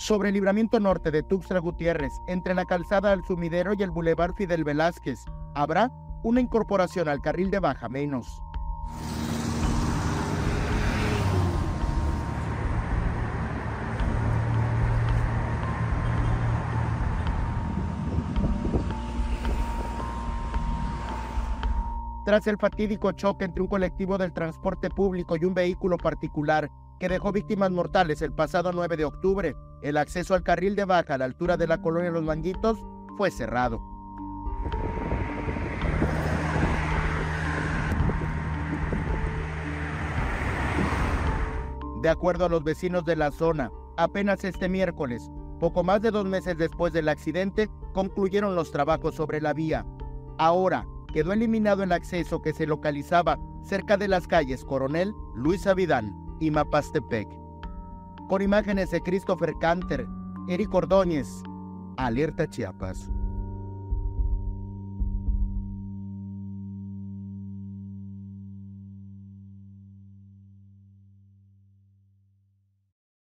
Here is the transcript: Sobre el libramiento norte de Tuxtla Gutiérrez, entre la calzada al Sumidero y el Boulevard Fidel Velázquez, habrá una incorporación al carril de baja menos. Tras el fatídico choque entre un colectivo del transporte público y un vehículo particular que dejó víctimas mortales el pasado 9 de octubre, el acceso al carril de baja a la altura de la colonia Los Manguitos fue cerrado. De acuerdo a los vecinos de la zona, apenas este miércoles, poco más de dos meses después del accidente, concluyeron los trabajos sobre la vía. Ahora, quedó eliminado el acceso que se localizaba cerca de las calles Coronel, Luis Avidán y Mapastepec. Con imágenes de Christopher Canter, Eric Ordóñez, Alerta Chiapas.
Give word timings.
Sobre 0.00 0.30
el 0.30 0.34
libramiento 0.34 0.80
norte 0.80 1.10
de 1.10 1.22
Tuxtla 1.22 1.58
Gutiérrez, 1.58 2.22
entre 2.26 2.54
la 2.54 2.64
calzada 2.64 3.12
al 3.12 3.22
Sumidero 3.22 3.74
y 3.74 3.82
el 3.82 3.90
Boulevard 3.90 4.32
Fidel 4.32 4.64
Velázquez, 4.64 5.26
habrá 5.54 5.92
una 6.22 6.40
incorporación 6.40 7.06
al 7.06 7.20
carril 7.20 7.50
de 7.50 7.58
baja 7.58 7.90
menos. 7.90 8.42
Tras 22.30 22.46
el 22.46 22.58
fatídico 22.58 23.10
choque 23.10 23.44
entre 23.44 23.60
un 23.60 23.66
colectivo 23.66 24.16
del 24.16 24.32
transporte 24.32 24.88
público 24.88 25.36
y 25.36 25.44
un 25.44 25.52
vehículo 25.52 25.96
particular 25.96 26.70
que 27.00 27.08
dejó 27.08 27.32
víctimas 27.32 27.72
mortales 27.72 28.22
el 28.22 28.32
pasado 28.32 28.70
9 28.72 28.96
de 28.96 29.04
octubre, 29.04 29.56
el 29.82 29.96
acceso 29.96 30.34
al 30.34 30.44
carril 30.44 30.76
de 30.76 30.84
baja 30.84 31.14
a 31.14 31.18
la 31.18 31.24
altura 31.24 31.56
de 31.56 31.66
la 31.66 31.82
colonia 31.82 32.12
Los 32.12 32.22
Manguitos 32.22 32.78
fue 33.16 33.32
cerrado. 33.32 33.82
De 42.00 42.08
acuerdo 42.08 42.44
a 42.44 42.48
los 42.48 42.62
vecinos 42.62 43.04
de 43.04 43.16
la 43.16 43.32
zona, 43.32 43.72
apenas 43.96 44.44
este 44.44 44.68
miércoles, 44.68 45.32
poco 45.58 45.82
más 45.82 46.00
de 46.00 46.12
dos 46.12 46.26
meses 46.26 46.56
después 46.56 46.92
del 46.92 47.08
accidente, 47.08 47.68
concluyeron 47.92 48.54
los 48.54 48.70
trabajos 48.70 49.16
sobre 49.16 49.40
la 49.40 49.52
vía. 49.52 49.84
Ahora, 50.38 50.86
quedó 51.12 51.32
eliminado 51.32 51.82
el 51.82 51.92
acceso 51.92 52.42
que 52.42 52.52
se 52.52 52.66
localizaba 52.66 53.38
cerca 53.62 53.96
de 53.96 54.08
las 54.08 54.26
calles 54.26 54.64
Coronel, 54.64 55.12
Luis 55.34 55.66
Avidán 55.66 56.16
y 56.40 56.50
Mapastepec. 56.50 57.28
Con 58.28 58.42
imágenes 58.42 58.90
de 58.90 59.00
Christopher 59.00 59.54
Canter, 59.60 60.06
Eric 60.48 60.72
Ordóñez, 60.72 61.42
Alerta 61.96 62.48
Chiapas. 62.48 63.10